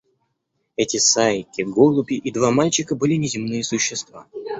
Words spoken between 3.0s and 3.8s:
неземные